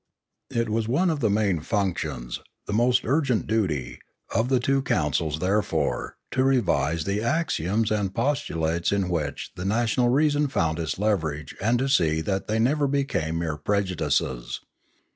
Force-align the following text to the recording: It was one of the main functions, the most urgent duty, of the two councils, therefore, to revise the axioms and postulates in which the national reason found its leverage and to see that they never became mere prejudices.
It 0.49 0.67
was 0.67 0.87
one 0.87 1.11
of 1.11 1.19
the 1.19 1.29
main 1.29 1.59
functions, 1.59 2.39
the 2.65 2.73
most 2.73 3.05
urgent 3.05 3.45
duty, 3.45 3.99
of 4.33 4.49
the 4.49 4.59
two 4.59 4.81
councils, 4.81 5.37
therefore, 5.37 6.17
to 6.31 6.43
revise 6.43 7.03
the 7.05 7.21
axioms 7.21 7.91
and 7.91 8.11
postulates 8.11 8.91
in 8.91 9.09
which 9.09 9.51
the 9.55 9.63
national 9.63 10.09
reason 10.09 10.47
found 10.47 10.79
its 10.79 10.97
leverage 10.97 11.55
and 11.61 11.77
to 11.77 11.87
see 11.87 12.19
that 12.21 12.47
they 12.47 12.57
never 12.57 12.87
became 12.87 13.37
mere 13.37 13.57
prejudices. 13.57 14.61